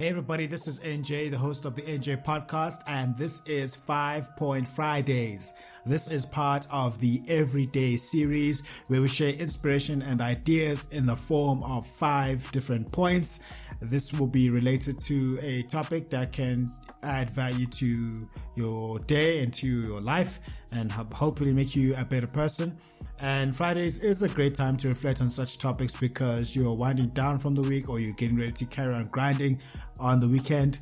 Hey 0.00 0.08
everybody, 0.08 0.46
this 0.46 0.66
is 0.66 0.80
NJ, 0.80 1.30
the 1.30 1.36
host 1.36 1.66
of 1.66 1.74
the 1.74 1.82
NJ 1.82 2.24
podcast, 2.24 2.82
and 2.86 3.14
this 3.18 3.42
is 3.44 3.76
Five 3.76 4.34
Point 4.34 4.66
Fridays. 4.66 5.52
This 5.84 6.10
is 6.10 6.24
part 6.24 6.66
of 6.72 6.98
the 7.00 7.20
Everyday 7.28 7.96
series 7.98 8.66
where 8.86 9.02
we 9.02 9.08
share 9.08 9.34
inspiration 9.34 10.00
and 10.00 10.22
ideas 10.22 10.88
in 10.88 11.04
the 11.04 11.16
form 11.16 11.62
of 11.64 11.86
five 11.86 12.50
different 12.50 12.90
points. 12.90 13.40
This 13.82 14.10
will 14.14 14.26
be 14.26 14.48
related 14.48 14.98
to 15.00 15.38
a 15.42 15.64
topic 15.64 16.08
that 16.08 16.32
can 16.32 16.70
add 17.02 17.28
value 17.28 17.66
to 17.66 18.26
your 18.54 19.00
day 19.00 19.42
and 19.42 19.52
to 19.52 19.66
your 19.66 20.00
life 20.00 20.40
and 20.72 20.90
hopefully 20.90 21.52
make 21.52 21.76
you 21.76 21.94
a 21.98 22.06
better 22.06 22.26
person. 22.26 22.78
And 23.22 23.54
Fridays 23.54 23.98
is 23.98 24.22
a 24.22 24.28
great 24.28 24.54
time 24.54 24.78
to 24.78 24.88
reflect 24.88 25.20
on 25.20 25.28
such 25.28 25.58
topics 25.58 25.94
because 25.94 26.56
you're 26.56 26.72
winding 26.72 27.08
down 27.08 27.38
from 27.38 27.54
the 27.54 27.60
week 27.60 27.90
or 27.90 28.00
you're 28.00 28.14
getting 28.14 28.38
ready 28.38 28.52
to 28.52 28.64
carry 28.64 28.94
on 28.94 29.08
grinding 29.08 29.60
on 29.98 30.20
the 30.20 30.28
weekend. 30.28 30.78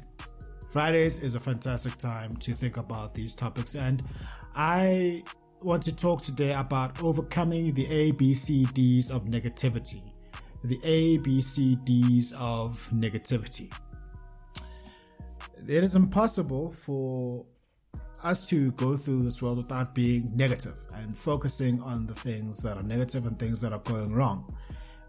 Fridays 0.70 1.18
is 1.18 1.34
a 1.34 1.40
fantastic 1.40 1.96
time 1.96 2.36
to 2.36 2.54
think 2.54 2.76
about 2.76 3.12
these 3.12 3.34
topics. 3.34 3.74
And 3.74 4.04
I 4.54 5.24
want 5.62 5.82
to 5.84 5.96
talk 5.96 6.22
today 6.22 6.52
about 6.52 7.02
overcoming 7.02 7.74
the 7.74 7.86
ABCDs 7.86 9.10
of 9.10 9.24
negativity. 9.24 10.02
The 10.62 10.78
ABCDs 10.78 12.34
of 12.34 12.88
negativity. 12.90 13.72
It 15.66 15.82
is 15.82 15.96
impossible 15.96 16.70
for 16.70 17.46
us 18.22 18.48
to 18.48 18.72
go 18.72 18.96
through 18.96 19.22
this 19.22 19.40
world 19.40 19.58
without 19.58 19.94
being 19.94 20.30
negative 20.34 20.74
and 20.94 21.16
focusing 21.16 21.80
on 21.82 22.06
the 22.06 22.14
things 22.14 22.62
that 22.62 22.76
are 22.76 22.82
negative 22.82 23.26
and 23.26 23.38
things 23.38 23.60
that 23.60 23.72
are 23.72 23.80
going 23.80 24.12
wrong. 24.12 24.52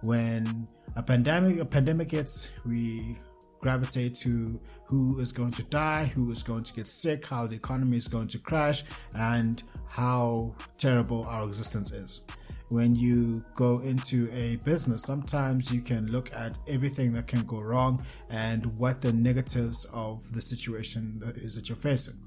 When 0.01 0.67
a 0.95 1.03
pandemic 1.03 1.59
a 1.59 1.65
pandemic 1.65 2.11
hits, 2.11 2.51
we 2.65 3.17
gravitate 3.59 4.15
to 4.15 4.59
who 4.85 5.19
is 5.19 5.31
going 5.31 5.51
to 5.51 5.63
die, 5.63 6.05
who 6.05 6.31
is 6.31 6.43
going 6.43 6.63
to 6.63 6.73
get 6.73 6.87
sick, 6.87 7.25
how 7.25 7.45
the 7.45 7.55
economy 7.55 7.97
is 7.97 8.07
going 8.07 8.27
to 8.27 8.39
crash, 8.39 8.83
and 9.15 9.61
how 9.87 10.55
terrible 10.77 11.23
our 11.25 11.45
existence 11.45 11.91
is. 11.91 12.25
When 12.69 12.95
you 12.95 13.43
go 13.55 13.79
into 13.79 14.31
a 14.31 14.57
business, 14.57 15.01
sometimes 15.01 15.73
you 15.73 15.81
can 15.81 16.07
look 16.07 16.31
at 16.33 16.57
everything 16.67 17.11
that 17.13 17.25
can 17.25 17.41
go 17.41 17.59
wrong 17.59 18.05
and 18.29 18.77
what 18.77 19.01
the 19.01 19.11
negatives 19.11 19.85
of 19.91 20.31
the 20.31 20.41
situation 20.41 21.19
is 21.35 21.55
that 21.55 21.67
you're 21.67 21.75
facing 21.75 22.19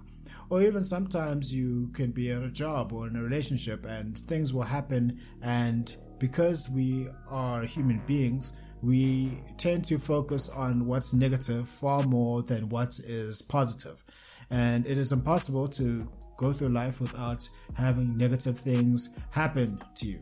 or 0.53 0.61
even 0.63 0.85
sometimes 0.85 1.55
you 1.55 1.89
can 1.95 2.11
be 2.11 2.31
at 2.31 2.43
a 2.43 2.51
job 2.51 2.93
or 2.93 3.07
in 3.07 3.17
a 3.17 3.23
relationship 3.23 3.87
and 3.87 4.19
things 4.19 4.53
will 4.53 4.61
happen 4.61 5.19
and 5.41 5.97
because 6.19 6.69
we 6.69 7.09
are 7.31 7.63
human 7.63 8.03
beings 8.05 8.53
we 8.83 9.43
tend 9.57 9.83
to 9.83 9.99
focus 9.99 10.51
on 10.51 10.85
what's 10.85 11.15
negative 11.15 11.67
far 11.67 12.03
more 12.03 12.43
than 12.43 12.69
what 12.69 12.99
is 12.99 13.41
positive. 13.41 14.05
And 14.51 14.87
it 14.87 14.99
is 14.99 15.11
impossible 15.11 15.69
to 15.69 16.13
go 16.37 16.53
through 16.53 16.69
life 16.69 17.01
without 17.01 17.49
having 17.75 18.19
negative 18.19 18.59
things 18.59 19.17
happen 19.31 19.81
to 19.95 20.07
you. 20.07 20.21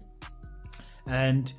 And 1.08 1.52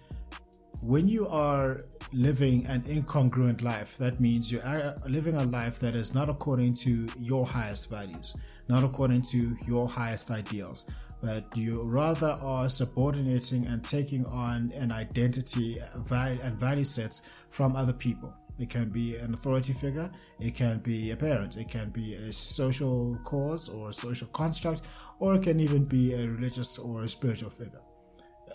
when 0.81 1.09
you 1.09 1.27
are 1.27 1.81
living 2.14 2.66
an 2.67 2.81
incongruent 2.83 3.64
life 3.64 3.97
that 3.97 4.19
means 4.19 4.52
you're 4.52 4.95
living 5.08 5.36
a 5.36 5.44
life 5.44 5.80
that 5.80 5.95
is 5.95 6.14
not 6.14 6.30
according 6.30 6.73
to 6.73 7.08
your 7.17 7.45
highest 7.45 7.89
values 7.89 8.36
not 8.67 8.84
according 8.84 9.22
to 9.23 9.58
your 9.66 9.88
highest 9.88 10.31
ideals, 10.31 10.90
but 11.22 11.45
you 11.56 11.84
rather 11.84 12.38
are 12.42 12.67
subordinating 12.67 13.66
and 13.67 13.84
taking 13.84 14.26
on 14.26 14.72
an 14.73 14.92
identity 14.92 15.78
and 15.80 16.59
value 16.59 16.84
sets 16.84 17.23
from 17.50 17.76
other 17.76 17.94
people. 17.94 18.34
It 18.59 18.70
can 18.70 18.89
be 18.89 19.16
an 19.16 19.34
authority 19.34 19.73
figure, 19.73 20.12
it 20.39 20.56
can 20.56 20.80
be 20.80 21.12
a 21.12 21.16
parent, 21.16 21.58
it 21.58 21.67
can 21.67 21.89
be 21.89 22.14
a 22.14 22.32
social 22.32 23.17
cause 23.23 23.70
or 23.70 23.89
a 23.89 23.94
social 23.94 24.27
construct, 24.27 24.82
or 25.20 25.36
it 25.36 25.43
can 25.43 25.60
even 25.60 25.86
be 25.86 26.14
a 26.14 26.28
religious 26.28 26.78
or 26.78 27.04
a 27.04 27.08
spiritual 27.08 27.49
figure. 27.49 27.82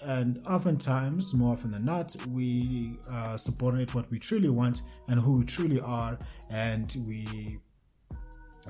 And 0.02 0.42
oftentimes, 0.46 1.34
more 1.34 1.52
often 1.52 1.72
than 1.72 1.84
not, 1.84 2.14
we 2.30 2.98
uh, 3.10 3.36
subordinate 3.36 3.94
what 3.94 4.10
we 4.10 4.18
truly 4.18 4.48
want 4.48 4.82
and 5.08 5.18
who 5.18 5.38
we 5.38 5.44
truly 5.44 5.80
are, 5.80 6.18
and 6.50 6.94
we 7.06 7.58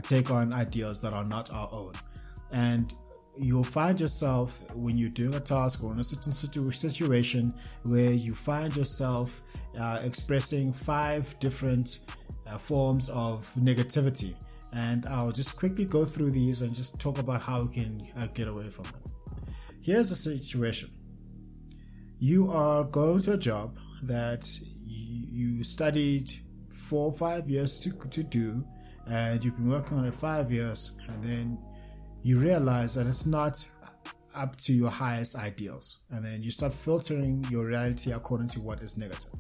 take 0.02 0.30
on 0.30 0.52
ideas 0.52 1.00
that 1.02 1.12
are 1.12 1.24
not 1.24 1.50
our 1.52 1.68
own. 1.72 1.92
And 2.52 2.92
you'll 3.38 3.64
find 3.64 4.00
yourself 4.00 4.62
when 4.74 4.96
you're 4.96 5.10
doing 5.10 5.34
a 5.34 5.40
task 5.40 5.82
or 5.84 5.92
in 5.92 6.00
a 6.00 6.04
certain 6.04 6.32
situation 6.32 7.54
where 7.82 8.12
you 8.12 8.34
find 8.34 8.74
yourself 8.74 9.42
uh, 9.78 10.00
expressing 10.04 10.72
five 10.72 11.38
different 11.38 12.00
uh, 12.46 12.56
forms 12.58 13.10
of 13.10 13.46
negativity. 13.56 14.34
And 14.74 15.06
I'll 15.06 15.32
just 15.32 15.56
quickly 15.56 15.84
go 15.84 16.04
through 16.04 16.30
these 16.30 16.62
and 16.62 16.74
just 16.74 16.98
talk 16.98 17.18
about 17.18 17.42
how 17.42 17.62
we 17.62 17.74
can 17.74 18.08
uh, 18.16 18.26
get 18.28 18.48
away 18.48 18.68
from 18.68 18.84
them. 18.84 19.02
Here's 19.82 20.08
the 20.08 20.14
situation 20.14 20.90
you 22.18 22.50
are 22.50 22.82
going 22.84 23.18
to 23.20 23.34
a 23.34 23.38
job 23.38 23.78
that 24.02 24.48
you 24.84 25.62
studied 25.62 26.30
four 26.70 27.06
or 27.06 27.12
five 27.12 27.48
years 27.48 27.78
to, 27.78 27.90
to 27.90 28.22
do 28.22 28.64
and 29.08 29.44
you've 29.44 29.56
been 29.56 29.68
working 29.68 29.98
on 29.98 30.04
it 30.04 30.14
five 30.14 30.50
years, 30.50 30.96
and 31.08 31.22
then 31.22 31.58
you 32.22 32.38
realize 32.38 32.94
that 32.94 33.06
it's 33.06 33.26
not 33.26 33.68
up 34.34 34.56
to 34.56 34.72
your 34.72 34.90
highest 34.90 35.36
ideals, 35.36 36.00
and 36.10 36.24
then 36.24 36.42
you 36.42 36.50
start 36.50 36.74
filtering 36.74 37.44
your 37.50 37.66
reality 37.66 38.12
according 38.12 38.48
to 38.48 38.60
what 38.60 38.82
is 38.82 38.98
negative. 38.98 39.30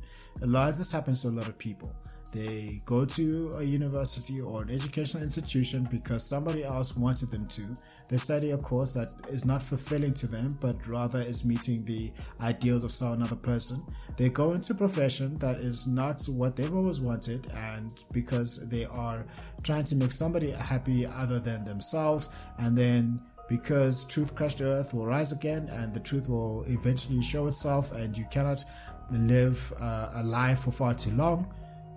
A 0.42 0.46
lot 0.46 0.68
of 0.68 0.78
this 0.78 0.92
happens 0.92 1.22
to 1.22 1.28
a 1.28 1.30
lot 1.30 1.48
of 1.48 1.58
people. 1.58 1.92
They 2.34 2.80
go 2.84 3.04
to 3.04 3.54
a 3.56 3.62
university 3.62 4.40
or 4.40 4.62
an 4.62 4.70
educational 4.70 5.22
institution 5.22 5.86
because 5.90 6.24
somebody 6.24 6.64
else 6.64 6.96
wanted 6.96 7.30
them 7.30 7.46
to. 7.48 7.62
They 8.08 8.16
study 8.16 8.52
a 8.52 8.58
course 8.58 8.94
that 8.94 9.08
is 9.28 9.44
not 9.44 9.62
fulfilling 9.62 10.14
to 10.14 10.26
them, 10.26 10.58
but 10.60 10.86
rather 10.86 11.20
is 11.20 11.44
meeting 11.44 11.84
the 11.84 12.12
ideals 12.40 12.84
of 12.84 12.92
some 12.92 13.14
another 13.14 13.36
person. 13.36 13.84
They 14.16 14.28
go 14.28 14.52
into 14.52 14.72
a 14.72 14.76
profession 14.76 15.34
that 15.36 15.58
is 15.58 15.86
not 15.86 16.22
what 16.28 16.56
they've 16.56 16.74
always 16.74 17.00
wanted, 17.00 17.50
and 17.52 17.92
because 18.12 18.66
they 18.68 18.84
are 18.86 19.26
trying 19.62 19.84
to 19.84 19.96
make 19.96 20.12
somebody 20.12 20.50
happy 20.52 21.06
other 21.06 21.40
than 21.40 21.64
themselves, 21.64 22.28
and 22.58 22.76
then 22.78 23.20
because 23.48 24.04
truth 24.04 24.34
crushed 24.34 24.60
earth 24.60 24.92
will 24.92 25.06
rise 25.06 25.32
again 25.32 25.68
and 25.68 25.94
the 25.94 26.00
truth 26.00 26.28
will 26.28 26.64
eventually 26.66 27.22
show 27.22 27.46
itself 27.46 27.92
and 27.92 28.18
you 28.18 28.26
cannot 28.28 28.64
live 29.12 29.72
uh, 29.80 30.10
a 30.14 30.22
life 30.24 30.64
for 30.64 30.72
far 30.72 30.94
too 30.94 31.12
long 31.12 31.46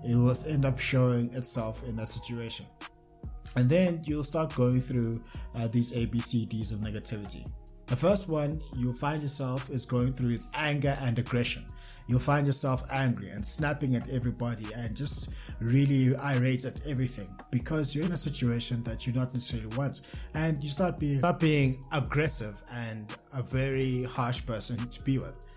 it 0.04 0.16
will 0.16 0.36
end 0.48 0.66
up 0.66 0.80
showing 0.80 1.34
itself 1.34 1.84
in 1.84 1.96
that 1.98 2.10
situation. 2.10 2.66
And 3.56 3.68
then 3.70 4.02
you'll 4.06 4.24
start 4.24 4.56
going 4.56 4.82
through 4.82 5.22
uh, 5.56 5.68
these 5.68 5.94
ABCDs 5.94 6.74
of 6.74 6.80
negativity. 6.80 7.46
The 7.88 7.96
first 7.96 8.30
one 8.30 8.62
you'll 8.76 8.94
find 8.94 9.22
yourself 9.24 9.72
is 9.72 9.84
going 9.84 10.14
through 10.14 10.30
is 10.30 10.50
anger 10.54 10.96
and 11.02 11.18
aggression. 11.18 11.66
You'll 12.08 12.20
find 12.20 12.46
yourself 12.46 12.84
angry 12.92 13.30
and 13.30 13.46
snapping 13.46 13.96
at 13.96 14.10
everybody 14.10 14.68
and 14.76 14.96
just 14.96 15.34
really 15.60 16.16
irate 16.18 16.66
at 16.66 16.86
everything 16.88 17.30
because 17.52 17.96
you're 17.96 18.06
in 18.06 18.12
a 18.12 18.18
situation 18.18 18.84
that 18.84 19.08
you 19.08 19.14
don't 19.14 19.32
necessarily 19.34 19.76
want. 19.76 20.02
And 20.34 20.64
you 20.64 20.70
start 20.70 21.00
being, 21.00 21.20
start 21.20 21.40
being 21.40 21.84
aggressive 21.92 22.62
and 22.74 23.12
a 23.34 23.42
very 23.42 24.04
harsh 24.04 24.46
person 24.46 24.78
to 24.78 25.04
be 25.04 25.18
with. 25.18 25.48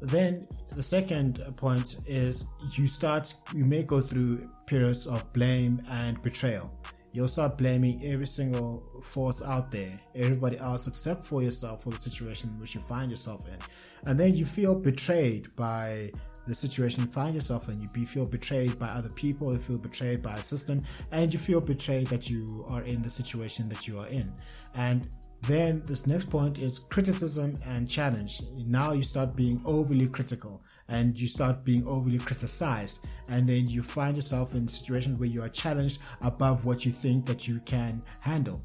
Then 0.00 0.46
the 0.74 0.82
second 0.82 1.40
point 1.56 1.96
is 2.06 2.46
you 2.72 2.86
start, 2.86 3.34
you 3.54 3.64
may 3.64 3.82
go 3.82 4.00
through 4.00 4.48
periods 4.66 5.06
of 5.06 5.32
blame 5.32 5.82
and 5.90 6.20
betrayal. 6.22 6.72
You'll 7.12 7.28
start 7.28 7.58
blaming 7.58 8.04
every 8.04 8.26
single 8.26 8.84
force 9.02 9.42
out 9.42 9.72
there, 9.72 10.00
everybody 10.14 10.58
else 10.58 10.86
except 10.86 11.26
for 11.26 11.42
yourself 11.42 11.82
for 11.82 11.90
the 11.90 11.98
situation 11.98 12.58
which 12.60 12.74
you 12.74 12.80
find 12.80 13.10
yourself 13.10 13.48
in. 13.48 13.58
And 14.04 14.18
then 14.18 14.34
you 14.34 14.46
feel 14.46 14.76
betrayed 14.76 15.54
by 15.56 16.12
the 16.46 16.54
situation 16.54 17.04
you 17.04 17.10
find 17.10 17.34
yourself 17.34 17.68
in. 17.68 17.80
You 17.80 17.88
feel 18.06 18.26
betrayed 18.26 18.78
by 18.78 18.88
other 18.88 19.10
people, 19.10 19.52
you 19.52 19.58
feel 19.58 19.78
betrayed 19.78 20.22
by 20.22 20.34
a 20.34 20.42
system, 20.42 20.82
and 21.10 21.32
you 21.32 21.38
feel 21.38 21.60
betrayed 21.60 22.06
that 22.08 22.30
you 22.30 22.64
are 22.68 22.82
in 22.82 23.02
the 23.02 23.10
situation 23.10 23.68
that 23.70 23.88
you 23.88 23.98
are 23.98 24.08
in. 24.08 24.32
And 24.74 25.08
then 25.42 25.82
this 25.86 26.06
next 26.06 26.26
point 26.26 26.58
is 26.58 26.78
criticism 26.78 27.58
and 27.66 27.88
challenge. 27.88 28.42
Now 28.66 28.92
you 28.92 29.02
start 29.02 29.34
being 29.34 29.60
overly 29.64 30.06
critical 30.08 30.62
and 30.90 31.18
you 31.18 31.26
start 31.26 31.64
being 31.64 31.86
overly 31.86 32.18
criticized 32.18 33.06
and 33.28 33.46
then 33.46 33.68
you 33.68 33.82
find 33.82 34.16
yourself 34.16 34.54
in 34.54 34.68
situations 34.68 35.18
where 35.18 35.28
you 35.28 35.42
are 35.42 35.48
challenged 35.48 36.00
above 36.20 36.66
what 36.66 36.84
you 36.84 36.92
think 36.92 37.24
that 37.26 37.48
you 37.48 37.60
can 37.60 38.02
handle. 38.20 38.60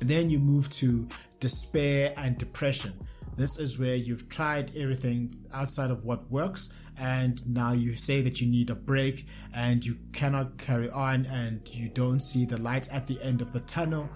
Then 0.00 0.30
you 0.30 0.38
move 0.38 0.68
to 0.70 1.08
despair 1.38 2.12
and 2.16 2.36
depression. 2.36 2.94
This 3.36 3.58
is 3.58 3.78
where 3.78 3.96
you've 3.96 4.28
tried 4.28 4.74
everything 4.74 5.34
outside 5.52 5.90
of 5.90 6.04
what 6.04 6.30
works 6.30 6.72
and 6.98 7.46
now 7.46 7.72
you 7.72 7.92
say 7.92 8.22
that 8.22 8.40
you 8.40 8.48
need 8.48 8.70
a 8.70 8.74
break 8.74 9.26
and 9.54 9.84
you 9.84 9.98
cannot 10.12 10.56
carry 10.56 10.88
on 10.90 11.26
and 11.26 11.68
you 11.74 11.90
don't 11.90 12.20
see 12.20 12.46
the 12.46 12.60
light 12.60 12.88
at 12.92 13.06
the 13.06 13.20
end 13.22 13.42
of 13.42 13.52
the 13.52 13.60
tunnel 13.60 14.08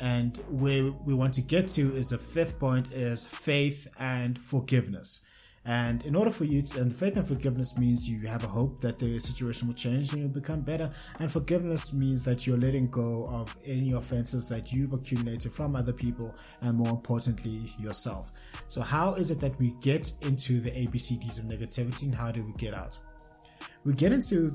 and 0.00 0.36
where 0.48 0.92
we 1.04 1.14
want 1.14 1.34
to 1.34 1.40
get 1.40 1.68
to 1.68 1.94
is 1.94 2.10
the 2.10 2.18
fifth 2.18 2.58
point 2.58 2.92
is 2.92 3.26
faith 3.26 3.88
and 3.98 4.38
forgiveness. 4.38 5.24
And 5.68 6.02
in 6.06 6.16
order 6.16 6.30
for 6.30 6.44
you, 6.44 6.62
to, 6.62 6.80
and 6.80 6.90
faith 6.90 7.18
and 7.18 7.28
forgiveness 7.28 7.76
means 7.76 8.08
you 8.08 8.26
have 8.26 8.42
a 8.42 8.46
hope 8.46 8.80
that 8.80 8.98
the 8.98 9.18
situation 9.18 9.68
will 9.68 9.74
change 9.74 10.12
and 10.12 10.22
you'll 10.22 10.30
become 10.30 10.62
better. 10.62 10.90
And 11.20 11.30
forgiveness 11.30 11.92
means 11.92 12.24
that 12.24 12.46
you're 12.46 12.56
letting 12.56 12.88
go 12.88 13.26
of 13.26 13.54
any 13.66 13.92
offenses 13.92 14.48
that 14.48 14.72
you've 14.72 14.94
accumulated 14.94 15.52
from 15.52 15.76
other 15.76 15.92
people 15.92 16.34
and 16.62 16.78
more 16.78 16.88
importantly, 16.88 17.70
yourself. 17.78 18.30
So, 18.68 18.80
how 18.80 19.12
is 19.14 19.30
it 19.30 19.40
that 19.40 19.58
we 19.58 19.74
get 19.82 20.10
into 20.22 20.58
the 20.58 20.70
ABCDs 20.70 21.38
of 21.38 21.44
negativity 21.44 22.04
and 22.04 22.14
how 22.14 22.32
do 22.32 22.42
we 22.42 22.52
get 22.52 22.72
out? 22.72 22.98
We 23.84 23.92
get 23.92 24.10
into 24.12 24.52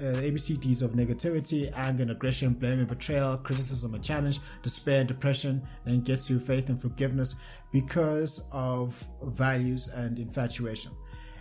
uh, 0.00 0.04
ABCDs 0.04 0.82
of 0.82 0.92
negativity, 0.92 1.70
anger 1.76 2.02
and 2.02 2.10
aggression, 2.10 2.54
blame 2.54 2.78
and 2.78 2.88
betrayal, 2.88 3.36
criticism 3.38 3.94
and 3.94 4.02
challenge, 4.02 4.38
despair 4.62 5.00
and 5.00 5.08
depression, 5.08 5.62
then 5.84 6.00
gets 6.00 6.30
you 6.30 6.38
faith 6.38 6.68
and 6.68 6.80
forgiveness 6.80 7.36
because 7.72 8.46
of 8.52 9.06
values 9.22 9.88
and 9.88 10.18
infatuation. 10.18 10.92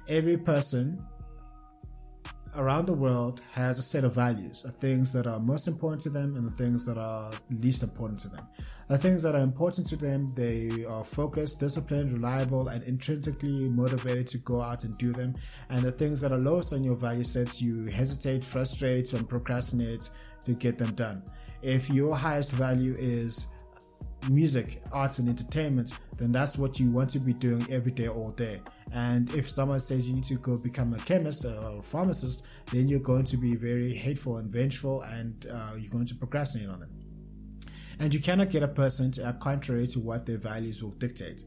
Every 0.08 0.38
person 0.38 1.06
around 2.56 2.86
the 2.86 2.94
world 2.94 3.42
has 3.54 3.80
a 3.80 3.82
set 3.82 4.04
of 4.04 4.14
values, 4.14 4.64
the 4.64 4.72
things 4.72 5.14
that 5.14 5.26
are 5.26 5.40
most 5.40 5.68
important 5.68 6.02
to 6.02 6.10
them 6.10 6.36
and 6.36 6.46
the 6.46 6.52
things 6.52 6.86
that 6.86 6.98
are 6.98 7.32
least 7.50 7.84
important 7.84 8.20
to 8.20 8.30
them. 8.30 8.46
The 8.90 8.98
things 8.98 9.24
that 9.24 9.36
are 9.36 9.42
important 9.42 9.88
to 9.88 9.96
them, 9.96 10.28
they 10.36 10.84
are 10.86 11.04
focused, 11.04 11.60
disciplined, 11.60 12.12
reliable, 12.12 12.68
and 12.68 12.84
intrinsically 12.84 13.70
motivated 13.70 14.28
to 14.28 14.38
go 14.40 14.62
out 14.62 14.84
and 14.84 14.98
do 14.98 15.14
them. 15.14 15.34
And 15.70 15.82
the 15.82 15.92
things 15.92 16.20
that 16.22 16.34
are 16.34 16.38
lowest 16.38 16.74
on 16.74 16.84
your 16.84 16.96
value 16.96 17.24
sets, 17.24 17.62
you 17.62 17.86
hesitate, 17.86 18.44
frustrate, 18.44 19.14
and 19.14 19.30
procrastinate 19.30 20.10
to 20.46 20.54
get 20.54 20.78
them 20.78 20.94
done. 20.94 21.24
If 21.62 21.90
your 21.90 22.16
highest 22.16 22.52
value 22.52 22.96
is 22.98 23.48
music, 24.30 24.82
arts, 24.92 25.20
and 25.20 25.30
entertainment, 25.30 25.94
then 26.18 26.32
that's 26.32 26.58
what 26.58 26.80
you 26.80 26.92
want 26.92 27.10
to 27.12 27.20
be 27.20 27.34
doing 27.34 27.66
every 27.72 27.92
day, 27.92 28.08
all 28.08 28.32
day. 28.32 28.62
And 28.94 29.34
if 29.34 29.50
someone 29.50 29.80
says 29.80 30.08
you 30.08 30.16
need 30.16 30.26
to 30.26 30.36
go 30.36 30.58
become 30.58 30.94
a 30.94 30.98
chemist 30.98 31.46
or 31.46 31.80
a 31.80 31.82
pharmacist, 31.82 32.46
then 32.72 32.88
you're 32.88 33.00
going 33.00 33.24
to 33.26 33.38
be 33.38 33.56
very 33.56 33.94
hateful 33.94 34.38
and 34.38 34.52
vengeful 34.52 35.02
and 35.04 35.48
uh, 35.52 35.72
you're 35.78 35.92
going 35.92 36.08
to 36.08 36.16
procrastinate 36.16 36.70
on 36.70 36.82
them. 36.82 36.90
And 38.00 38.14
you 38.14 38.20
cannot 38.20 38.50
get 38.50 38.64
a 38.64 38.68
person 38.68 39.12
to 39.12 39.26
act 39.26 39.40
contrary 39.40 39.88
to 39.88 40.00
what 40.00 40.26
their 40.26 40.38
values 40.38 40.84
will 40.84 40.92
dictate. 40.92 41.44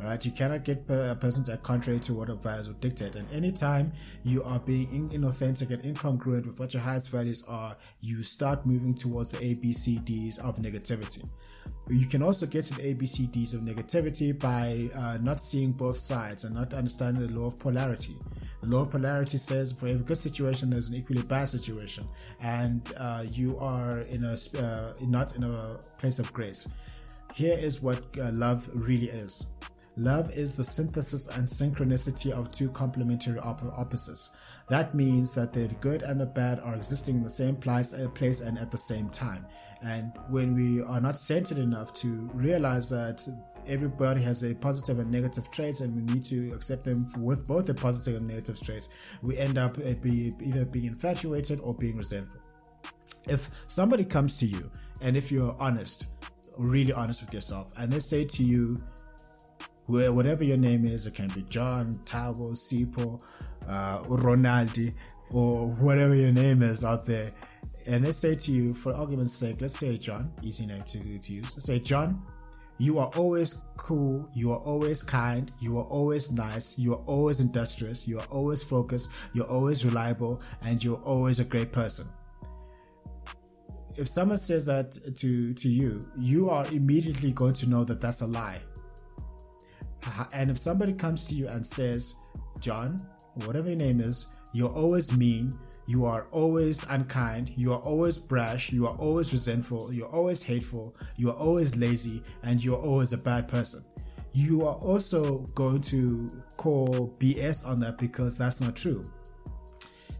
All 0.00 0.06
right, 0.06 0.24
you 0.24 0.30
cannot 0.30 0.64
get 0.64 0.84
a 0.88 1.16
person 1.20 1.42
to 1.44 1.54
act 1.54 1.64
contrary 1.64 1.98
to 2.00 2.14
what 2.14 2.28
their 2.28 2.36
values 2.36 2.68
will 2.68 2.76
dictate. 2.76 3.16
And 3.16 3.30
anytime 3.32 3.92
you 4.22 4.42
are 4.44 4.60
being 4.60 5.10
inauthentic 5.10 5.70
and 5.70 5.82
incongruent 5.82 6.46
with 6.46 6.58
what 6.58 6.72
your 6.72 6.82
highest 6.82 7.10
values 7.10 7.44
are, 7.48 7.76
you 8.00 8.22
start 8.22 8.64
moving 8.64 8.94
towards 8.94 9.32
the 9.32 9.38
ABCDs 9.38 10.38
of 10.40 10.58
negativity. 10.58 11.28
You 11.90 12.06
can 12.06 12.22
also 12.22 12.46
get 12.46 12.66
to 12.66 12.74
the 12.74 12.94
ABCDs 12.94 13.54
of 13.54 13.62
negativity 13.62 14.38
by 14.38 14.90
uh, 14.94 15.18
not 15.22 15.40
seeing 15.40 15.72
both 15.72 15.96
sides 15.96 16.44
and 16.44 16.54
not 16.54 16.74
understanding 16.74 17.26
the 17.26 17.32
law 17.32 17.46
of 17.46 17.58
polarity. 17.58 18.16
The 18.60 18.68
law 18.68 18.82
of 18.82 18.90
polarity 18.90 19.38
says 19.38 19.72
for 19.72 19.86
every 19.86 20.04
good 20.04 20.18
situation, 20.18 20.68
there's 20.68 20.90
an 20.90 20.96
equally 20.96 21.22
bad 21.22 21.48
situation, 21.48 22.06
and 22.40 22.92
uh, 22.98 23.24
you 23.30 23.58
are 23.58 24.00
in 24.00 24.24
a 24.24 24.36
uh, 24.58 24.92
not 25.02 25.36
in 25.36 25.44
a 25.44 25.78
place 25.98 26.18
of 26.18 26.32
grace. 26.32 26.68
Here 27.34 27.56
is 27.56 27.80
what 27.80 28.04
uh, 28.20 28.32
love 28.32 28.68
really 28.74 29.08
is. 29.08 29.52
Love 29.98 30.30
is 30.30 30.56
the 30.56 30.62
synthesis 30.62 31.26
and 31.26 31.44
synchronicity 31.44 32.30
of 32.30 32.52
two 32.52 32.70
complementary 32.70 33.36
op- 33.40 33.64
opposites. 33.76 34.30
That 34.68 34.94
means 34.94 35.34
that 35.34 35.52
the 35.52 35.66
good 35.80 36.02
and 36.02 36.20
the 36.20 36.26
bad 36.26 36.60
are 36.60 36.76
existing 36.76 37.16
in 37.16 37.24
the 37.24 37.30
same 37.30 37.56
place, 37.56 37.92
uh, 37.92 38.08
place 38.10 38.40
and 38.40 38.56
at 38.58 38.70
the 38.70 38.78
same 38.78 39.10
time. 39.10 39.44
And 39.82 40.12
when 40.28 40.54
we 40.54 40.82
are 40.82 41.00
not 41.00 41.16
centered 41.16 41.58
enough 41.58 41.92
to 41.94 42.30
realize 42.32 42.88
that 42.90 43.26
everybody 43.66 44.22
has 44.22 44.44
a 44.44 44.54
positive 44.54 45.00
and 45.00 45.10
negative 45.10 45.50
traits 45.50 45.80
and 45.80 45.96
we 45.96 46.14
need 46.14 46.22
to 46.24 46.52
accept 46.54 46.84
them 46.84 47.10
with 47.18 47.48
both 47.48 47.66
the 47.66 47.74
positive 47.74 48.20
and 48.20 48.28
negative 48.28 48.60
traits, 48.62 48.88
we 49.22 49.36
end 49.36 49.58
up 49.58 49.76
be 50.00 50.32
either 50.40 50.64
being 50.64 50.84
infatuated 50.84 51.58
or 51.58 51.74
being 51.74 51.96
resentful. 51.96 52.40
If 53.24 53.50
somebody 53.66 54.04
comes 54.04 54.38
to 54.38 54.46
you 54.46 54.70
and 55.00 55.16
if 55.16 55.32
you're 55.32 55.56
honest, 55.58 56.06
really 56.56 56.92
honest 56.92 57.24
with 57.24 57.34
yourself, 57.34 57.72
and 57.76 57.92
they 57.92 57.98
say 57.98 58.24
to 58.24 58.44
you, 58.44 58.80
whatever 59.88 60.44
your 60.44 60.58
name 60.58 60.84
is, 60.84 61.06
it 61.06 61.14
can 61.14 61.28
be 61.28 61.42
John, 61.48 61.94
Tabo, 62.04 62.52
Sipo, 62.52 63.20
uh, 63.66 63.98
Ronaldi, 64.04 64.94
or 65.30 65.68
whatever 65.68 66.14
your 66.14 66.32
name 66.32 66.62
is 66.62 66.84
out 66.84 67.04
there, 67.04 67.32
and 67.88 68.04
they 68.04 68.12
say 68.12 68.34
to 68.34 68.52
you, 68.52 68.74
for 68.74 68.94
argument's 68.94 69.32
sake, 69.32 69.60
let's 69.60 69.78
say 69.78 69.96
John, 69.96 70.30
easy 70.42 70.66
name 70.66 70.82
to, 70.82 71.18
to 71.18 71.32
use. 71.32 71.54
Let's 71.54 71.64
say 71.64 71.78
John, 71.78 72.22
you 72.76 72.98
are 72.98 73.10
always 73.16 73.62
cool, 73.76 74.28
you 74.34 74.52
are 74.52 74.58
always 74.58 75.02
kind, 75.02 75.50
you 75.58 75.78
are 75.78 75.84
always 75.84 76.30
nice, 76.32 76.78
you 76.78 76.92
are 76.94 77.02
always 77.06 77.40
industrious, 77.40 78.06
you 78.06 78.18
are 78.18 78.26
always 78.26 78.62
focused, 78.62 79.10
you're 79.32 79.46
always 79.46 79.84
reliable, 79.84 80.42
and 80.62 80.84
you're 80.84 81.02
always 81.02 81.40
a 81.40 81.44
great 81.44 81.72
person. 81.72 82.06
If 83.96 84.08
someone 84.08 84.36
says 84.36 84.66
that 84.66 84.92
to, 85.16 85.54
to 85.54 85.68
you, 85.68 86.08
you 86.16 86.50
are 86.50 86.66
immediately 86.66 87.32
going 87.32 87.54
to 87.54 87.68
know 87.68 87.84
that 87.84 88.00
that's 88.00 88.20
a 88.20 88.26
lie. 88.26 88.60
And 90.32 90.50
if 90.50 90.58
somebody 90.58 90.92
comes 90.92 91.28
to 91.28 91.34
you 91.34 91.48
and 91.48 91.66
says, 91.66 92.14
John, 92.60 93.06
whatever 93.44 93.68
your 93.68 93.78
name 93.78 94.00
is, 94.00 94.38
you're 94.52 94.72
always 94.72 95.16
mean, 95.16 95.58
you 95.86 96.04
are 96.04 96.26
always 96.32 96.88
unkind, 96.90 97.52
you 97.56 97.72
are 97.72 97.80
always 97.80 98.18
brash, 98.18 98.72
you 98.72 98.86
are 98.86 98.94
always 98.96 99.32
resentful, 99.32 99.92
you're 99.92 100.08
always 100.08 100.42
hateful, 100.42 100.94
you 101.16 101.30
are 101.30 101.36
always 101.36 101.76
lazy, 101.76 102.22
and 102.42 102.62
you 102.62 102.74
are 102.74 102.80
always 102.80 103.12
a 103.12 103.18
bad 103.18 103.48
person. 103.48 103.82
You 104.32 104.66
are 104.66 104.74
also 104.74 105.38
going 105.54 105.80
to 105.82 106.30
call 106.58 107.16
BS 107.18 107.66
on 107.66 107.80
that 107.80 107.96
because 107.96 108.36
that's 108.36 108.60
not 108.60 108.76
true. 108.76 109.02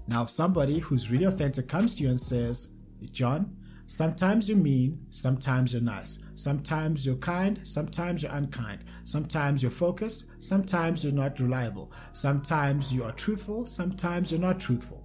Now, 0.06 0.22
if 0.22 0.30
somebody 0.30 0.78
who's 0.78 1.10
really 1.10 1.26
authentic 1.26 1.68
comes 1.68 1.96
to 1.98 2.04
you 2.04 2.08
and 2.08 2.18
says, 2.18 2.72
John, 3.12 3.54
sometimes 3.88 4.48
you're 4.48 4.58
mean, 4.58 5.00
sometimes 5.08 5.72
you're 5.72 5.82
nice, 5.82 6.22
sometimes 6.34 7.06
you're 7.06 7.16
kind, 7.16 7.58
sometimes 7.66 8.22
you're 8.22 8.32
unkind, 8.32 8.84
sometimes 9.04 9.62
you're 9.62 9.72
focused, 9.72 10.30
sometimes 10.38 11.02
you're 11.02 11.12
not 11.12 11.40
reliable, 11.40 11.90
sometimes 12.12 12.92
you 12.92 13.02
are 13.02 13.12
truthful, 13.12 13.64
sometimes 13.64 14.30
you're 14.30 14.40
not 14.40 14.60
truthful. 14.60 15.02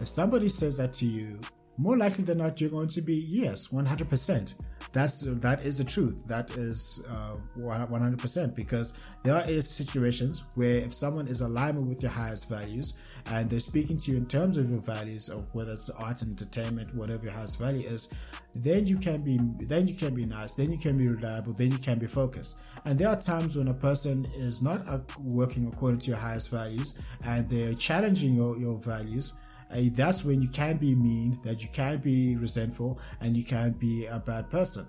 If 0.00 0.08
somebody 0.08 0.48
says 0.48 0.78
that 0.78 0.92
to 0.94 1.06
you, 1.06 1.40
more 1.76 1.96
likely 1.96 2.24
than 2.24 2.38
not, 2.38 2.60
you're 2.60 2.70
going 2.70 2.88
to 2.88 3.02
be 3.02 3.16
yes, 3.16 3.68
100%. 3.68 4.54
That's 4.92 5.20
that 5.22 5.64
is 5.64 5.78
the 5.78 5.84
truth. 5.84 6.26
That 6.26 6.50
is 6.56 7.04
uh, 7.08 7.36
100% 7.56 8.54
because 8.56 8.98
there 9.22 9.34
are 9.34 9.62
situations 9.62 10.44
where 10.56 10.78
if 10.78 10.92
someone 10.92 11.28
is 11.28 11.40
alignment 11.40 11.86
with 11.86 12.02
your 12.02 12.10
highest 12.10 12.48
values 12.48 12.98
and 13.26 13.48
they're 13.48 13.60
speaking 13.60 13.98
to 13.98 14.10
you 14.10 14.16
in 14.16 14.26
terms 14.26 14.56
of 14.56 14.68
your 14.68 14.80
values 14.80 15.28
of 15.28 15.46
whether 15.52 15.72
it's 15.72 15.90
art 15.90 16.22
and 16.22 16.32
entertainment, 16.32 16.94
whatever 16.94 17.24
your 17.24 17.32
highest 17.32 17.60
value 17.60 17.86
is, 17.86 18.12
then 18.54 18.86
you 18.86 18.98
can 18.98 19.22
be 19.22 19.38
then 19.64 19.86
you 19.86 19.94
can 19.94 20.14
be 20.14 20.24
nice, 20.24 20.54
then 20.54 20.72
you 20.72 20.78
can 20.78 20.98
be 20.98 21.06
reliable, 21.06 21.52
then 21.52 21.70
you 21.70 21.78
can 21.78 21.98
be 21.98 22.06
focused. 22.06 22.56
And 22.84 22.98
there 22.98 23.08
are 23.08 23.20
times 23.20 23.56
when 23.56 23.68
a 23.68 23.74
person 23.74 24.26
is 24.34 24.62
not 24.62 24.86
uh, 24.88 24.98
working 25.18 25.68
according 25.68 26.00
to 26.00 26.10
your 26.10 26.18
highest 26.18 26.50
values 26.50 26.98
and 27.24 27.48
they're 27.48 27.74
challenging 27.74 28.34
your, 28.34 28.58
your 28.58 28.76
values 28.78 29.34
Eh, 29.72 29.90
that's 29.92 30.24
when 30.24 30.42
you 30.42 30.48
can 30.48 30.76
be 30.76 30.94
mean, 30.94 31.38
that 31.44 31.62
you 31.62 31.68
can 31.72 31.98
be 31.98 32.36
resentful, 32.36 32.98
and 33.20 33.36
you 33.36 33.44
can 33.44 33.72
be 33.72 34.06
a 34.06 34.18
bad 34.18 34.50
person. 34.50 34.86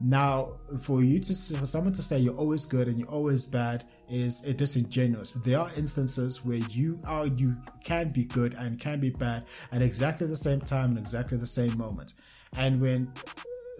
Now, 0.00 0.54
for 0.80 1.02
you 1.02 1.20
to 1.20 1.34
for 1.56 1.66
someone 1.66 1.92
to 1.94 2.02
say 2.02 2.18
you're 2.18 2.36
always 2.36 2.64
good 2.64 2.88
and 2.88 2.98
you're 2.98 3.08
always 3.08 3.44
bad 3.44 3.84
is 4.08 4.44
eh, 4.46 4.52
disingenuous. 4.52 5.32
There 5.32 5.58
are 5.58 5.70
instances 5.76 6.44
where 6.44 6.58
you 6.58 7.00
are 7.06 7.26
you 7.26 7.56
can 7.84 8.08
be 8.10 8.24
good 8.24 8.54
and 8.54 8.80
can 8.80 9.00
be 9.00 9.10
bad 9.10 9.44
at 9.70 9.82
exactly 9.82 10.26
the 10.26 10.36
same 10.36 10.60
time 10.60 10.90
and 10.90 10.98
exactly 10.98 11.38
the 11.38 11.46
same 11.46 11.76
moment. 11.78 12.14
And 12.56 12.80
when 12.80 13.12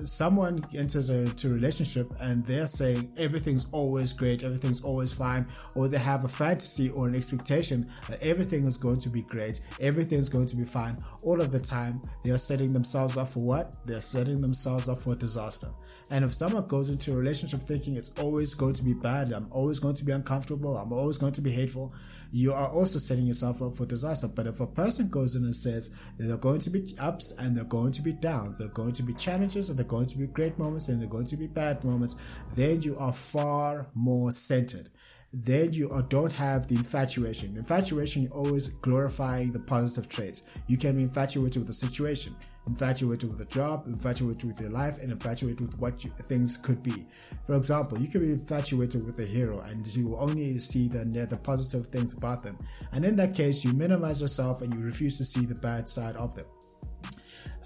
someone 0.09 0.64
enters 0.75 1.11
into 1.11 1.49
a 1.49 1.52
relationship 1.52 2.11
and 2.21 2.44
they're 2.44 2.66
saying 2.66 3.12
everything's 3.16 3.66
always 3.73 4.12
great, 4.12 4.44
everything's 4.44 4.82
always 4.82 5.12
fine, 5.12 5.47
or 5.75 5.88
they 5.88 5.99
have 5.99 6.25
a 6.25 6.28
fantasy 6.28 6.90
or 6.90 7.09
an 7.09 7.14
expectation 7.14 7.88
that 8.09 8.23
everything 8.23 8.66
is 8.66 8.76
going 8.76 8.99
to 8.99 9.09
be 9.09 9.23
great, 9.23 9.61
everything's 9.80 10.28
going 10.28 10.47
to 10.47 10.56
be 10.56 10.64
fine 10.64 10.97
all 11.23 11.40
of 11.40 11.52
the 11.52 11.61
time, 11.61 12.02
they 12.23 12.30
are 12.30 12.38
setting 12.38 12.73
themselves 12.73 13.16
up 13.16 13.28
for 13.28 13.40
what? 13.40 13.76
They're 13.87 14.00
setting 14.00 14.40
themselves 14.40 14.88
up 14.88 15.00
for 15.00 15.12
a 15.12 15.16
disaster. 15.16 15.68
And 16.12 16.26
if 16.26 16.35
someone 16.35 16.66
goes 16.66 16.90
into 16.90 17.14
a 17.14 17.16
relationship 17.16 17.62
thinking 17.62 17.97
it's 17.97 18.11
always 18.21 18.52
going 18.52 18.75
to 18.75 18.85
be 18.85 18.92
bad, 18.92 19.33
I'm 19.33 19.49
always 19.50 19.78
going 19.81 19.95
to 19.95 20.04
be 20.04 20.12
uncomfortable, 20.12 20.76
I'm 20.76 20.92
always 20.92 21.16
going 21.16 21.33
to 21.33 21.40
be 21.40 21.50
hateful, 21.50 21.95
you 22.31 22.52
are 22.52 22.69
also 22.69 22.99
setting 22.99 23.26
yourself 23.26 23.62
up 23.62 23.76
for 23.76 23.87
disaster. 23.87 24.28
But 24.28 24.47
if 24.47 24.61
a 24.61 24.66
person 24.66 25.09
goes 25.09 25.37
in 25.37 25.45
and 25.45 25.57
says 25.57 25.90
there 26.19 26.35
are 26.35 26.37
going 26.37 26.61
to 26.61 26.71
be 26.71 26.95
ups 27.00 27.35
and 27.38 27.57
there 27.57 27.64
are 27.64 27.66
going 27.66 27.92
to 27.92 28.02
be 28.02 28.12
downs, 28.12 28.59
there 28.59 28.69
are 28.69 28.73
going 28.73 28.92
to 28.92 29.02
be 29.02 29.14
challenges 29.14 29.71
and 29.71 29.78
there 29.78 29.87
are 29.87 29.88
going 29.88 30.04
to 30.04 30.19
be 30.19 30.26
great 30.26 30.59
moments 30.59 30.90
and 30.90 31.00
there 31.00 31.09
are 31.09 31.11
going 31.11 31.25
to 31.25 31.37
be 31.38 31.47
bad 31.47 31.83
moments, 31.83 32.16
then 32.57 32.83
you 32.83 32.95
are 32.99 33.14
far 33.14 33.87
more 33.95 34.31
centered 34.33 34.90
then 35.32 35.72
you 35.72 35.88
don't 36.08 36.32
have 36.32 36.68
the 36.68 36.74
infatuation. 36.74 37.56
Infatuation, 37.56 38.22
you're 38.22 38.32
always 38.32 38.68
glorifying 38.68 39.52
the 39.52 39.58
positive 39.58 40.08
traits. 40.08 40.42
You 40.66 40.76
can 40.76 40.96
be 40.96 41.02
infatuated 41.02 41.56
with 41.56 41.66
the 41.66 41.72
situation, 41.72 42.36
infatuated 42.66 43.30
with 43.30 43.38
the 43.38 43.46
job, 43.46 43.86
infatuated 43.86 44.44
with 44.44 44.60
your 44.60 44.68
life, 44.68 44.98
and 45.02 45.10
infatuated 45.10 45.60
with 45.60 45.78
what 45.78 46.04
you, 46.04 46.10
things 46.10 46.58
could 46.58 46.82
be. 46.82 47.06
For 47.46 47.56
example, 47.56 47.98
you 47.98 48.08
can 48.08 48.20
be 48.20 48.32
infatuated 48.32 49.06
with 49.06 49.18
a 49.20 49.24
hero 49.24 49.60
and 49.60 49.86
you 49.96 50.10
will 50.10 50.20
only 50.20 50.58
see 50.58 50.86
the, 50.88 51.04
the 51.04 51.38
positive 51.38 51.86
things 51.86 52.16
about 52.16 52.42
them. 52.42 52.58
And 52.92 53.04
in 53.04 53.16
that 53.16 53.34
case, 53.34 53.64
you 53.64 53.72
minimize 53.72 54.20
yourself 54.20 54.60
and 54.60 54.72
you 54.74 54.80
refuse 54.80 55.16
to 55.16 55.24
see 55.24 55.46
the 55.46 55.54
bad 55.54 55.88
side 55.88 56.16
of 56.16 56.34
them. 56.34 56.46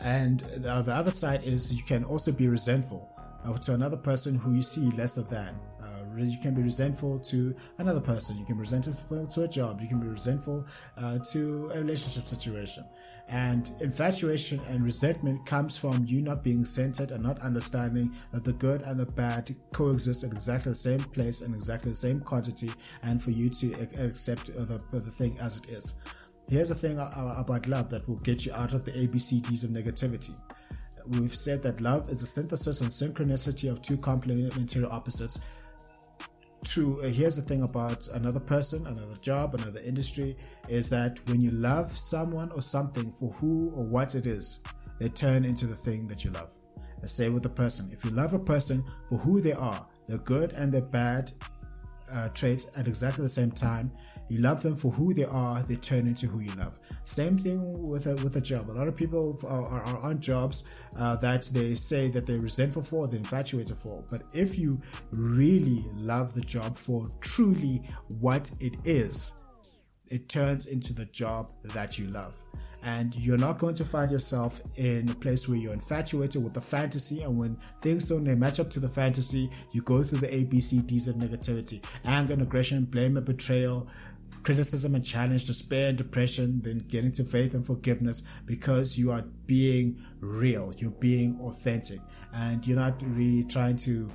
And 0.01 0.41
the, 0.41 0.83
the 0.83 0.95
other 0.95 1.11
side 1.11 1.43
is 1.43 1.75
you 1.75 1.83
can 1.83 2.05
also 2.05 2.31
be 2.31 2.47
resentful 2.47 3.11
uh, 3.45 3.55
to 3.59 3.75
another 3.75 3.97
person 3.97 4.37
who 4.37 4.55
you 4.55 4.63
see 4.63 4.91
lesser 4.91 5.23
than 5.23 5.59
you 6.19 6.39
can 6.39 6.55
be 6.55 6.63
resentful 6.63 7.19
to 7.21 7.55
another 7.79 8.01
person. 8.01 8.39
You 8.39 8.45
can 8.45 8.57
be 8.57 8.61
resentful 8.61 9.27
to 9.27 9.43
a 9.43 9.49
job. 9.49 9.81
You 9.81 9.89
can 9.89 10.01
be 10.01 10.09
resentful 10.09 10.67
uh, 10.97 11.19
to 11.33 11.71
a 11.75 11.79
relationship 11.79 12.25
situation. 12.25 12.85
And 13.29 13.71
infatuation 13.81 14.61
and 14.69 14.85
resentment 14.85 15.47
comes 15.47 15.77
from 15.77 16.05
you 16.07 16.23
not 16.23 16.45
being 16.45 16.65
centered 16.65 17.11
and 17.11 17.23
not 17.23 17.41
understanding 17.41 18.15
that 18.33 18.45
the 18.45 18.53
good 18.53 18.83
and 18.83 19.01
the 19.01 19.07
bad 19.07 19.55
coexist 19.73 20.23
in 20.23 20.31
exactly 20.33 20.71
the 20.71 20.77
same 20.77 21.01
place 21.01 21.43
and 21.43 21.55
exactly 21.55 21.91
the 21.91 21.97
same 21.97 22.21
quantity, 22.21 22.71
and 23.03 23.21
for 23.21 23.33
you 23.33 23.51
to 23.51 23.73
accept 23.99 24.47
the, 24.47 24.81
the 24.93 25.01
thing 25.01 25.37
as 25.41 25.59
it 25.59 25.71
is. 25.71 25.95
Here's 26.49 26.69
the 26.69 26.77
thing 26.77 26.99
about 26.99 27.67
love 27.67 27.91
that 27.91 28.09
will 28.09 28.21
get 28.21 28.47
you 28.47 28.53
out 28.53 28.75
of 28.75 28.85
the 28.85 28.93
ABCDs 28.93 29.65
of 29.65 29.71
negativity 29.71 30.41
we've 31.09 31.35
said 31.35 31.63
that 31.63 31.81
love 31.81 32.09
is 32.11 32.23
a 32.23 32.27
synthesis 32.27 32.81
and 32.81 32.91
synchronicity 32.91 33.71
of 33.71 33.83
two 33.83 33.97
complementary 33.97 34.85
opposites 34.85 35.41
true. 36.67 37.01
Uh, 37.01 37.09
here's 37.09 37.37
the 37.37 37.43
thing 37.43 37.63
about 37.63 38.07
another 38.09 38.41
person, 38.41 38.87
another 38.87 39.17
job, 39.23 39.55
another 39.55 39.81
industry 39.81 40.37
is 40.69 40.91
that 40.91 41.19
when 41.29 41.41
you 41.41 41.51
love 41.53 41.91
someone 41.91 42.51
or 42.53 42.61
something 42.61 43.11
for 43.13 43.31
who 43.33 43.73
or 43.75 43.85
what 43.85 44.15
it 44.15 44.27
is, 44.27 44.63
they 44.99 45.09
turn 45.09 45.45
into 45.45 45.67
the 45.67 45.77
thing 45.77 46.07
that 46.09 46.25
you 46.25 46.31
love. 46.31 46.51
Let's 46.99 47.13
say 47.13 47.29
with 47.29 47.43
the 47.43 47.49
person. 47.49 47.91
If 47.93 48.05
you 48.05 48.11
love 48.11 48.35
a 48.35 48.39
person 48.39 48.85
for 49.09 49.19
who 49.19 49.41
they 49.41 49.53
are, 49.53 49.87
their 50.09 50.19
good 50.19 50.53
and 50.55 50.73
their 50.73 50.83
bad 50.83 51.33
uh, 52.13 52.29
traits 52.29 52.67
at 52.77 52.87
exactly 52.87 53.23
the 53.23 53.29
same 53.29 53.51
time, 53.51 53.93
you 54.29 54.39
love 54.39 54.63
them 54.63 54.77
for 54.77 54.91
who 54.91 55.15
they 55.15 55.25
are, 55.25 55.63
they 55.63 55.77
turn 55.77 56.07
into 56.07 56.27
who 56.27 56.41
you 56.41 56.53
love. 56.55 56.79
Same 57.05 57.37
thing 57.37 57.89
with 57.89 58.07
a, 58.07 58.17
with 58.17 58.37
a 58.37 58.41
job. 58.41 58.71
A 58.71 58.73
lot 58.73 58.89
of 58.89 58.97
people 58.97 59.39
are, 59.47 59.83
are, 59.83 59.99
on 59.99 60.21
jobs 60.21 60.65
uh, 60.99 61.17
that 61.17 61.49
they 61.53 61.75
say 61.75 62.09
that 62.09 62.27
they're 62.27 62.41
resentful 62.41 62.83
for, 62.83 63.07
they're 63.07 63.19
infatuated 63.19 63.79
for. 63.79 64.05
But 64.11 64.23
if 64.35 64.59
you 64.59 64.81
really 65.11 65.85
love 65.97 66.35
the 66.35 66.41
job 66.41 66.77
for 66.77 67.09
truly 67.21 67.83
what 68.21 68.51
it 68.61 68.77
is, 68.85 69.33
it 70.09 70.29
turns 70.29 70.67
into 70.67 70.93
the 70.93 71.05
job 71.07 71.53
that 71.65 71.99
you 71.99 72.09
love 72.09 72.37
and 72.87 73.17
you're 73.17 73.37
not 73.37 73.59
going 73.59 73.75
to 73.75 73.85
find 73.85 74.11
yourself 74.11 74.61
in 74.77 75.09
a 75.11 75.15
place 75.15 75.49
where 75.49 75.59
you're 75.59 75.73
infatuated 75.73 76.43
with 76.43 76.55
the 76.55 76.61
fantasy 76.61 77.23
and 77.23 77.37
when 77.37 77.57
things 77.81 78.09
don't 78.09 78.25
match 78.39 78.61
up 78.61 78.71
to 78.71 78.81
the 78.81 78.89
fantasy 78.89 79.51
you 79.73 79.83
go 79.83 80.03
through 80.03 80.19
the 80.19 80.29
abcds 80.29 81.09
of 81.09 81.17
negativity 81.17 81.85
anger 82.05 82.33
and 82.33 82.43
aggression 82.43 82.85
blame 82.85 83.17
and 83.17 83.27
betrayal 83.27 83.89
criticism 84.47 84.95
and 84.95 85.05
challenge, 85.05 85.45
despair 85.45 85.89
and 85.89 85.99
depression, 85.99 86.61
then 86.63 86.79
getting 86.87 87.11
to 87.11 87.25
faith 87.25 87.53
and 87.53 87.67
forgiveness 87.67 88.23
because 88.45 88.97
you 88.97 89.11
are 89.11 89.23
being 89.45 90.01
real, 90.21 90.73
you're 90.79 90.93
being 90.93 91.37
authentic, 91.41 91.99
and 92.33 92.65
you're 92.65 92.79
not 92.79 93.03
really 93.07 93.43
trying 93.43 93.77
to 93.77 94.09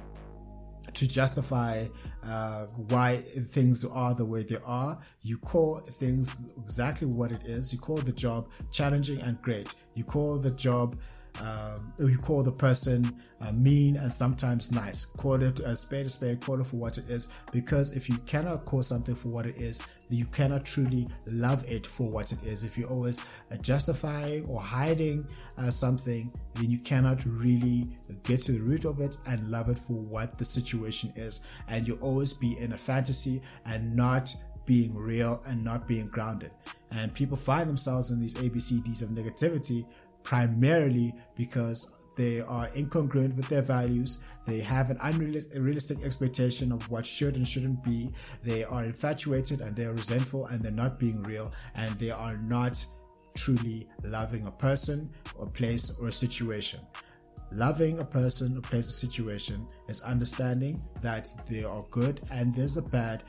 to 0.94 1.08
justify 1.08 1.86
uh, 2.26 2.66
why 2.90 3.18
things 3.48 3.84
are 3.84 4.16
the 4.16 4.26
way 4.26 4.44
they 4.44 4.58
are. 4.66 4.98
You 5.22 5.38
call 5.38 5.80
things 5.80 6.42
exactly 6.58 7.08
what 7.08 7.34
it 7.34 7.44
is. 7.44 7.74
You 7.74 7.80
call 7.80 7.98
the 7.98 8.14
job 8.14 8.50
challenging 8.72 9.20
and 9.22 9.42
great. 9.42 9.74
You 9.96 10.06
call 10.06 10.38
the 10.38 10.52
job 10.52 10.98
um, 11.40 11.94
you 11.98 12.18
call 12.18 12.44
the 12.44 12.52
person 12.52 13.22
uh, 13.40 13.52
mean 13.52 13.98
and 13.98 14.12
sometimes 14.12 14.72
nice. 14.72 15.06
Call 15.06 15.42
it 15.42 15.60
a 15.60 15.76
spade 15.76 16.06
a 16.06 16.10
spade, 16.10 16.42
call 16.42 16.60
it 16.60 16.68
for 16.68 16.76
what 16.76 16.98
it 16.98 17.10
is. 17.10 17.30
Because 17.52 17.94
if 17.94 18.10
you 18.10 18.18
cannot 18.26 18.66
call 18.66 18.84
something 18.84 19.16
for 19.16 19.30
what 19.30 19.46
it 19.46 19.58
is, 19.58 19.84
you 20.10 20.26
cannot 20.26 20.66
truly 20.66 21.08
love 21.26 21.64
it 21.72 21.88
for 21.88 22.10
what 22.10 22.32
it 22.32 22.44
is. 22.44 22.64
If 22.64 22.78
you're 22.78 22.90
always 22.90 23.22
uh, 23.52 23.56
justifying 23.58 24.46
or 24.46 24.60
hiding 24.60 25.26
uh, 25.58 25.72
something, 25.72 26.32
then 26.56 26.70
you 26.70 26.80
cannot 26.80 27.24
really 27.26 27.88
get 28.24 28.42
to 28.42 28.52
the 28.52 28.62
root 28.62 28.86
of 28.86 29.00
it 29.00 29.16
and 29.26 29.50
love 29.50 29.70
it 29.70 29.78
for 29.78 29.94
what 29.94 30.38
the 30.38 30.46
situation 30.46 31.14
is. 31.16 31.42
And 31.70 31.88
you'll 31.88 32.00
always 32.00 32.34
be 32.34 32.58
in 32.60 32.74
a 32.74 32.78
fantasy 32.78 33.42
and 33.66 33.96
not 33.96 34.36
being 34.66 34.94
real 34.96 35.42
and 35.46 35.64
not 35.64 35.88
being 35.88 36.08
grounded. 36.08 36.52
And 36.92 37.14
people 37.14 37.38
find 37.38 37.70
themselves 37.70 38.12
in 38.12 38.20
these 38.20 38.36
ABCDs 38.36 39.02
of 39.02 39.10
negativity 39.10 39.86
primarily 40.24 41.13
because 41.36 42.01
they 42.18 42.42
are 42.42 42.68
incongruent 42.70 43.36
with 43.36 43.48
their 43.48 43.62
values. 43.62 44.20
They 44.46 44.60
have 44.60 44.90
an 44.90 44.98
unrealistic 45.01 46.04
expectation 46.04 46.72
of 46.72 46.90
what 46.90 47.06
should 47.06 47.36
and 47.36 47.48
shouldn't 47.48 47.84
be. 47.84 48.12
They 48.44 48.63
are 48.63 48.84
infatuated 48.84 49.62
and 49.62 49.75
they 49.75 49.86
are 49.86 49.94
resentful 49.94 50.48
and 50.48 50.62
they're 50.62 50.72
not 50.72 51.00
being 51.00 51.24
real 51.24 51.54
and 51.74 51.96
they 51.96 52.12
are 52.12 52.38
not 52.38 52.86
truly 53.36 53.88
loving 54.04 54.46
a 54.46 54.51
person 54.51 55.10
or 55.38 55.48
place 55.48 55.98
or 56.00 56.10
a 56.10 56.12
situation. 56.12 56.82
Loving 57.53 58.00
a 58.00 58.05
person, 58.05 58.55
a 58.55 58.62
place, 58.62 58.88
a 58.88 58.93
situation 58.93 59.67
is 59.89 60.01
understanding 60.03 60.79
that 61.01 61.27
there 61.50 61.67
are 61.70 61.84
good 61.89 62.22
and 62.31 62.55
there's 62.55 62.77
a 62.77 62.81
bad 62.81 63.24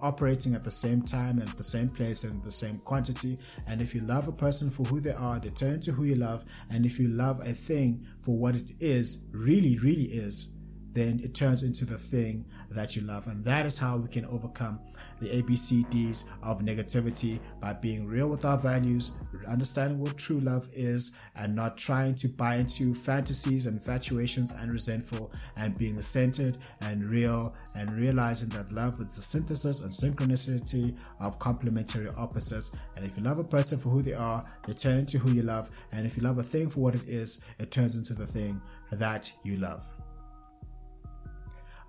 operating 0.00 0.54
at 0.54 0.62
the 0.62 0.70
same 0.70 1.02
time 1.02 1.40
and 1.40 1.48
the 1.48 1.62
same 1.64 1.88
place 1.88 2.22
and 2.22 2.40
the 2.44 2.52
same 2.52 2.78
quantity. 2.78 3.36
And 3.68 3.80
if 3.80 3.96
you 3.96 4.00
love 4.02 4.28
a 4.28 4.32
person 4.32 4.70
for 4.70 4.84
who 4.84 5.00
they 5.00 5.12
are, 5.12 5.40
they 5.40 5.50
turn 5.50 5.80
to 5.80 5.92
who 5.92 6.04
you 6.04 6.14
love. 6.14 6.44
And 6.70 6.86
if 6.86 7.00
you 7.00 7.08
love 7.08 7.40
a 7.40 7.52
thing 7.52 8.06
for 8.22 8.38
what 8.38 8.54
it 8.54 8.76
is, 8.78 9.26
really, 9.32 9.76
really 9.78 10.04
is, 10.04 10.52
then 10.92 11.20
it 11.22 11.34
turns 11.34 11.64
into 11.64 11.84
the 11.84 11.98
thing 11.98 12.46
that 12.70 12.94
you 12.94 13.02
love. 13.02 13.26
And 13.26 13.44
that 13.44 13.66
is 13.66 13.78
how 13.78 13.98
we 13.98 14.08
can 14.08 14.24
overcome 14.26 14.78
the 15.20 15.42
ABCDs 15.42 16.24
of 16.42 16.60
negativity 16.60 17.40
by 17.60 17.72
being 17.72 18.06
real 18.06 18.28
with 18.28 18.44
our 18.44 18.58
values, 18.58 19.16
understanding 19.48 19.98
what 19.98 20.16
true 20.16 20.40
love 20.40 20.68
is, 20.72 21.16
and 21.36 21.54
not 21.54 21.76
trying 21.76 22.14
to 22.16 22.28
buy 22.28 22.56
into 22.56 22.94
fantasies 22.94 23.66
and 23.66 23.76
infatuations 23.78 24.52
and 24.52 24.72
resentful, 24.72 25.32
and 25.56 25.78
being 25.78 26.00
centered 26.02 26.58
and 26.80 27.04
real, 27.04 27.54
and 27.76 27.90
realizing 27.90 28.48
that 28.50 28.72
love 28.72 29.00
is 29.00 29.16
the 29.16 29.22
synthesis 29.22 29.80
and 29.82 29.90
synchronicity 29.90 30.96
of 31.20 31.38
complementary 31.38 32.08
opposites. 32.16 32.74
And 32.96 33.04
if 33.04 33.16
you 33.16 33.24
love 33.24 33.38
a 33.38 33.44
person 33.44 33.78
for 33.78 33.88
who 33.88 34.02
they 34.02 34.14
are, 34.14 34.44
they 34.66 34.72
turn 34.72 34.98
into 34.98 35.18
who 35.18 35.32
you 35.32 35.42
love. 35.42 35.70
And 35.92 36.06
if 36.06 36.16
you 36.16 36.22
love 36.22 36.38
a 36.38 36.42
thing 36.42 36.68
for 36.68 36.80
what 36.80 36.94
it 36.94 37.08
is, 37.08 37.44
it 37.58 37.70
turns 37.70 37.96
into 37.96 38.14
the 38.14 38.26
thing 38.26 38.60
that 38.90 39.32
you 39.42 39.56
love. 39.56 39.97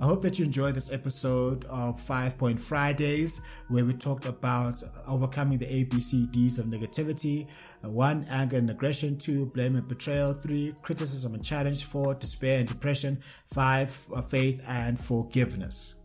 I 0.02 0.06
hope 0.06 0.22
that 0.22 0.40
you 0.40 0.46
enjoyed 0.46 0.76
this 0.76 0.94
episode 0.94 1.66
of 1.66 2.00
Five 2.00 2.38
Point 2.38 2.58
Fridays, 2.58 3.46
where 3.68 3.84
we 3.84 3.94
talked 3.94 4.26
about 4.26 4.82
overcoming 5.06 5.58
the 5.58 5.66
ABCDs 5.66 6.58
of 6.58 6.68
negativity. 6.68 7.48
One, 7.82 8.26
anger 8.30 8.58
and 8.58 8.70
aggression. 8.70 9.18
Two, 9.18 9.48
blame 9.48 9.76
and 9.76 9.86
betrayal. 9.90 10.34
Three, 10.34 10.74
criticism 10.84 11.34
and 11.34 11.44
challenge. 11.44 11.84
Four, 11.84 12.14
despair 12.14 12.60
and 12.60 12.68
depression. 12.70 13.20
Five, 13.46 14.08
uh, 14.16 14.22
faith 14.22 14.64
and 14.66 14.98
forgiveness. 14.98 16.00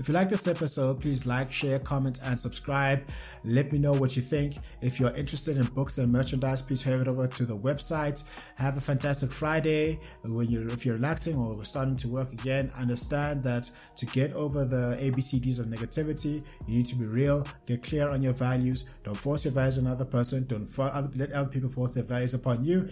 If 0.00 0.08
you 0.08 0.14
like 0.14 0.30
this 0.30 0.48
episode, 0.48 0.98
please 0.98 1.26
like, 1.26 1.52
share, 1.52 1.78
comment, 1.78 2.20
and 2.24 2.40
subscribe. 2.40 3.06
Let 3.44 3.70
me 3.70 3.78
know 3.78 3.92
what 3.92 4.16
you 4.16 4.22
think. 4.22 4.54
If 4.80 4.98
you're 4.98 5.14
interested 5.14 5.58
in 5.58 5.66
books 5.66 5.98
and 5.98 6.10
merchandise, 6.10 6.62
please 6.62 6.82
head 6.82 7.06
over 7.06 7.26
to 7.26 7.44
the 7.44 7.58
website. 7.58 8.24
Have 8.56 8.78
a 8.78 8.80
fantastic 8.80 9.30
Friday. 9.30 10.00
When 10.22 10.48
you're 10.48 10.66
if 10.68 10.86
you're 10.86 10.94
relaxing 10.94 11.36
or 11.36 11.62
starting 11.64 11.98
to 11.98 12.08
work 12.08 12.32
again, 12.32 12.72
understand 12.78 13.42
that 13.42 13.70
to 13.96 14.06
get 14.06 14.32
over 14.32 14.64
the 14.64 14.96
ABCDs 15.02 15.60
of 15.60 15.66
negativity, 15.66 16.42
you 16.66 16.78
need 16.78 16.86
to 16.86 16.96
be 16.96 17.04
real, 17.04 17.46
get 17.66 17.82
clear 17.82 18.08
on 18.08 18.22
your 18.22 18.32
values. 18.32 18.88
Don't 19.04 19.14
force 19.14 19.44
your 19.44 19.52
values 19.52 19.76
on 19.76 19.84
another 19.84 20.06
person. 20.06 20.46
Don't 20.46 20.66
let 21.14 21.30
other 21.32 21.50
people 21.50 21.68
force 21.68 21.92
their 21.92 22.04
values 22.04 22.32
upon 22.32 22.64
you. 22.64 22.88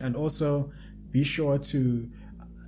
And 0.00 0.16
also 0.16 0.72
be 1.12 1.22
sure 1.22 1.58
to 1.58 2.10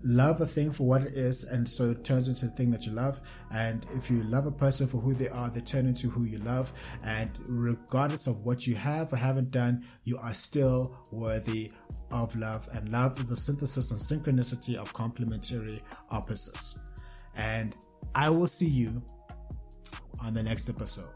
love 0.04 0.40
a 0.42 0.46
thing 0.46 0.70
for 0.70 0.86
what 0.86 1.02
it 1.02 1.14
is 1.14 1.44
and 1.44 1.68
so 1.68 1.90
it 1.90 2.04
turns 2.04 2.28
into 2.28 2.46
the 2.46 2.52
thing 2.52 2.70
that 2.70 2.86
you 2.86 2.92
love. 2.92 3.20
And 3.50 3.86
if 3.94 4.10
you 4.10 4.22
love 4.22 4.46
a 4.46 4.52
person 4.52 4.86
for 4.86 4.98
who 4.98 5.14
they 5.14 5.28
are 5.30 5.50
they 5.50 5.60
turn 5.60 5.86
into 5.86 6.10
who 6.10 6.24
you 6.24 6.38
love. 6.38 6.72
And 7.02 7.30
regardless 7.48 8.26
of 8.26 8.42
what 8.42 8.66
you 8.66 8.74
have 8.74 9.12
or 9.12 9.16
haven't 9.16 9.50
done 9.50 9.84
you 10.04 10.18
are 10.18 10.34
still 10.34 10.96
worthy 11.10 11.72
of 12.10 12.36
love. 12.36 12.68
And 12.72 12.90
love 12.90 13.18
is 13.18 13.26
the 13.26 13.36
synthesis 13.36 13.90
and 13.90 14.00
synchronicity 14.00 14.76
of 14.76 14.92
complementary 14.92 15.80
opposites. 16.10 16.80
And 17.36 17.74
i 18.14 18.30
will 18.30 18.46
see 18.46 18.68
you 18.68 19.02
on 20.22 20.34
the 20.34 20.42
next 20.42 20.68
episode 20.68 21.08